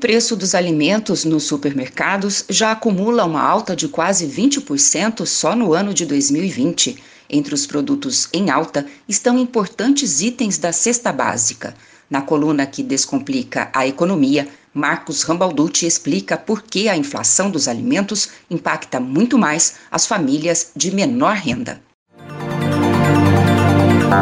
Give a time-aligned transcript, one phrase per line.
[0.00, 5.92] preço dos alimentos nos supermercados já acumula uma alta de quase 20% só no ano
[5.92, 6.96] de 2020.
[7.28, 11.74] Entre os produtos em alta estão importantes itens da cesta básica.
[12.08, 18.30] Na coluna que descomplica a economia, Marcos Rambalducci explica por que a inflação dos alimentos
[18.50, 21.80] impacta muito mais as famílias de menor renda.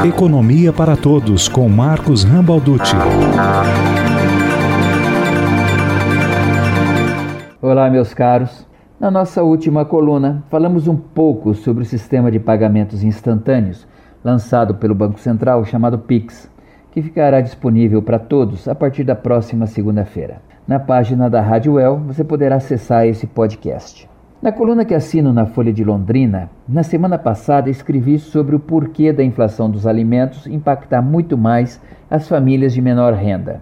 [0.07, 2.95] Economia para Todos, com Marcos Rambalducci.
[7.71, 8.67] Olá, meus caros.
[8.99, 13.87] Na nossa última coluna, falamos um pouco sobre o sistema de pagamentos instantâneos
[14.25, 16.51] lançado pelo Banco Central chamado Pix
[16.91, 20.41] que ficará disponível para todos a partir da próxima segunda-feira.
[20.67, 24.09] Na página da Rádio Well, você poderá acessar esse podcast.
[24.41, 29.13] Na coluna que assino na Folha de Londrina, na semana passada escrevi sobre o porquê
[29.13, 31.79] da inflação dos alimentos impactar muito mais
[32.11, 33.61] as famílias de menor renda.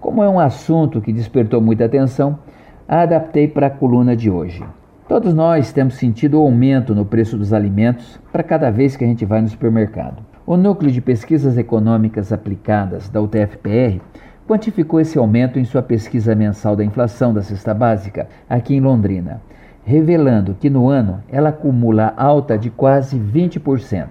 [0.00, 2.38] Como é um assunto que despertou muita atenção,
[2.88, 4.64] adaptei para a coluna de hoje.
[5.08, 9.06] Todos nós temos sentido o aumento no preço dos alimentos para cada vez que a
[9.06, 10.22] gente vai no supermercado.
[10.46, 14.00] O Núcleo de Pesquisas Econômicas Aplicadas da UTFPR
[14.46, 19.40] quantificou esse aumento em sua pesquisa mensal da inflação da cesta básica aqui em Londrina,
[19.84, 24.08] revelando que no ano ela acumula alta de quase 20%.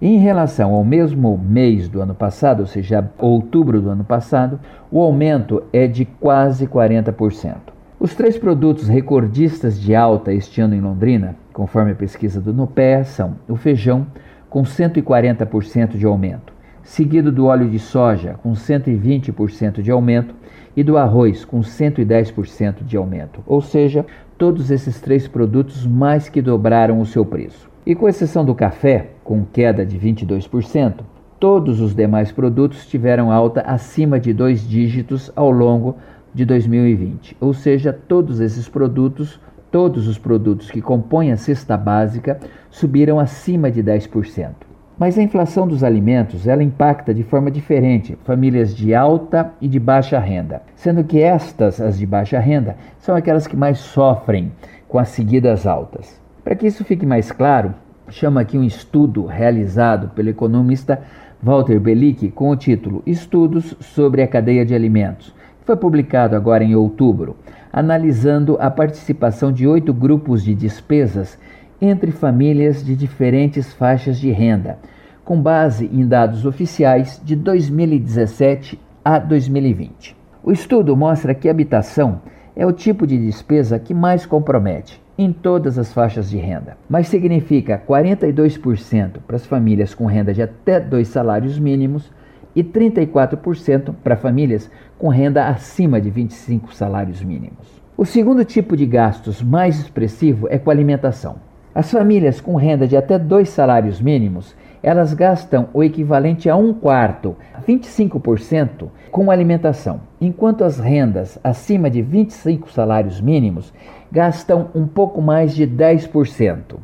[0.00, 5.00] Em relação ao mesmo mês do ano passado, ou seja, outubro do ano passado, o
[5.00, 7.77] aumento é de quase 40%.
[8.00, 13.02] Os três produtos recordistas de alta este ano em Londrina, conforme a pesquisa do NUPEA,
[13.02, 14.06] são o feijão,
[14.48, 20.32] com 140% de aumento, seguido do óleo de soja, com 120% de aumento,
[20.76, 23.40] e do arroz, com 110% de aumento.
[23.44, 24.06] Ou seja,
[24.38, 27.68] todos esses três produtos mais que dobraram o seu preço.
[27.84, 31.00] E com exceção do café, com queda de 22%,
[31.40, 35.96] todos os demais produtos tiveram alta acima de dois dígitos ao longo
[36.34, 37.36] de 2020.
[37.40, 39.40] Ou seja, todos esses produtos
[39.70, 44.52] Todos os produtos que compõem a cesta básica subiram acima de 10%.
[44.98, 49.78] Mas a inflação dos alimentos ela impacta de forma diferente famílias de alta e de
[49.78, 54.50] baixa renda, sendo que estas, as de baixa renda, são aquelas que mais sofrem
[54.88, 56.18] com as seguidas altas.
[56.42, 57.74] Para que isso fique mais claro,
[58.08, 61.02] chamo aqui um estudo realizado pelo economista
[61.42, 65.36] Walter Belick com o título Estudos sobre a cadeia de alimentos.
[65.68, 67.36] Foi publicado agora em outubro
[67.70, 71.38] analisando a participação de oito grupos de despesas
[71.78, 74.78] entre famílias de diferentes faixas de renda,
[75.26, 80.16] com base em dados oficiais de 2017 a 2020.
[80.42, 82.22] O estudo mostra que habitação
[82.56, 87.08] é o tipo de despesa que mais compromete em todas as faixas de renda, mas
[87.08, 92.10] significa 42% para as famílias com renda de até dois salários mínimos
[92.58, 97.80] e 34% para famílias com renda acima de 25 salários mínimos.
[97.96, 101.36] O segundo tipo de gastos mais expressivo é com alimentação.
[101.72, 106.74] As famílias com renda de até dois salários mínimos, elas gastam o equivalente a um
[106.74, 113.72] quarto, 25%, com alimentação, enquanto as rendas acima de 25 salários mínimos
[114.10, 116.74] gastam um pouco mais de 10%.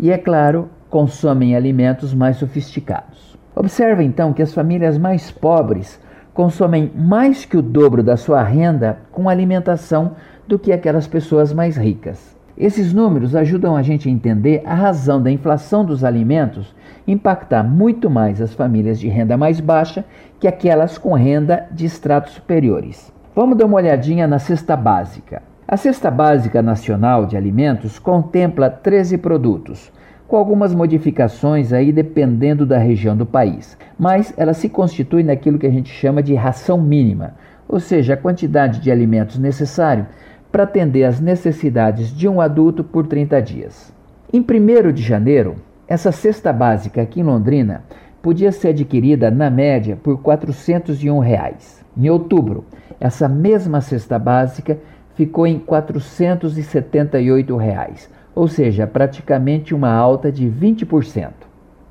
[0.00, 3.32] E é claro, consomem alimentos mais sofisticados.
[3.54, 6.00] Observe então que as famílias mais pobres
[6.32, 10.12] consomem mais que o dobro da sua renda com alimentação
[10.48, 12.36] do que aquelas pessoas mais ricas.
[12.56, 16.74] Esses números ajudam a gente a entender a razão da inflação dos alimentos
[17.06, 20.04] impactar muito mais as famílias de renda mais baixa
[20.38, 23.12] que aquelas com renda de estratos superiores.
[23.34, 25.42] Vamos dar uma olhadinha na cesta básica.
[25.66, 29.90] A cesta básica nacional de alimentos contempla 13 produtos,
[30.32, 33.76] com algumas modificações aí dependendo da região do país.
[33.98, 37.34] Mas ela se constitui naquilo que a gente chama de ração mínima,
[37.68, 40.06] ou seja, a quantidade de alimentos necessário
[40.50, 43.92] para atender às necessidades de um adulto por 30 dias.
[44.32, 45.56] Em 1 de janeiro,
[45.86, 47.84] essa cesta básica aqui em Londrina
[48.22, 51.84] podia ser adquirida na média por 401 reais.
[51.94, 52.64] Em outubro,
[52.98, 54.78] essa mesma cesta básica
[55.14, 61.30] ficou em 478 reais ou seja, praticamente uma alta de 20%.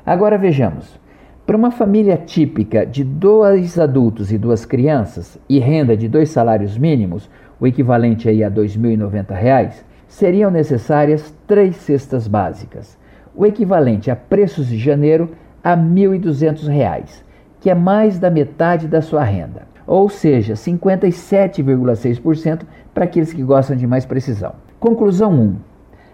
[0.06, 1.00] Agora vejamos:
[1.46, 6.78] para uma família típica de dois adultos e duas crianças e renda de dois salários
[6.78, 7.30] mínimos,
[7.60, 12.98] o equivalente aí a R$ 2.090, seriam necessárias três cestas básicas,
[13.36, 15.32] o equivalente a preços de janeiro
[15.64, 17.24] a R$ 1.200,
[17.60, 22.62] que é mais da metade da sua renda, ou seja, 57,6%
[22.94, 24.54] para aqueles que gostam de mais precisão.
[24.80, 25.71] Conclusão 1.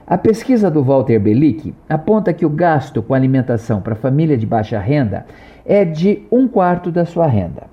[0.10, 4.80] A pesquisa do Walter Belick aponta que o gasto com alimentação para família de baixa
[4.80, 5.26] renda
[5.66, 7.64] é de um quarto da sua renda.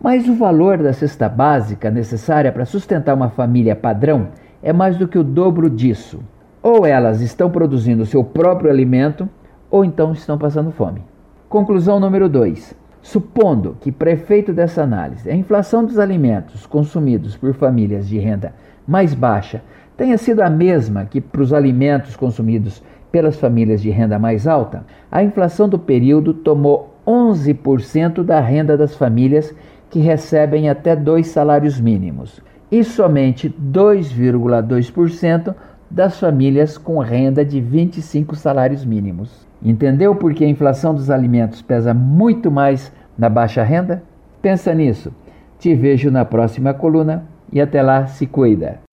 [0.00, 4.28] Mas o valor da cesta básica necessária para sustentar uma família padrão
[4.62, 6.20] é mais do que o dobro disso.
[6.62, 9.28] Ou elas estão produzindo seu próprio alimento,
[9.70, 11.02] ou então estão passando fome.
[11.46, 12.74] Conclusão número 2.
[13.02, 18.54] Supondo que, prefeito dessa análise, a inflação dos alimentos consumidos por famílias de renda
[18.86, 19.60] mais baixa
[19.96, 24.84] tenha sido a mesma que para os alimentos consumidos pelas famílias de renda mais alta,
[25.10, 29.54] a inflação do período tomou 11% da renda das famílias
[29.88, 35.54] que recebem até dois salários mínimos e somente 2,2%
[35.88, 39.46] das famílias com renda de 25 salários mínimos.
[39.62, 44.02] Entendeu por que a inflação dos alimentos pesa muito mais na baixa renda?
[44.42, 45.12] Pensa nisso.
[45.58, 48.85] Te vejo na próxima coluna e até lá se cuida.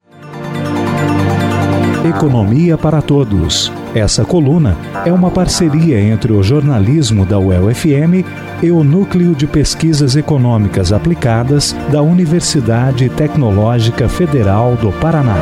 [2.05, 3.71] Economia para Todos.
[3.95, 8.25] Essa coluna é uma parceria entre o jornalismo da UEL-FM
[8.61, 15.37] e o Núcleo de Pesquisas Econômicas Aplicadas da Universidade Tecnológica Federal do Paraná.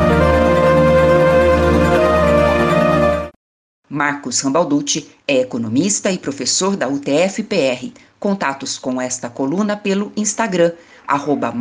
[3.90, 7.92] Marcos Rambalducci é economista e professor da UTF-PR.
[8.20, 10.74] Contatos com esta coluna pelo Instagram,
[11.08, 11.52] arroba.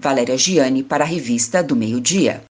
[0.00, 2.42] Valéria Giani para a Revista do Meio Dia.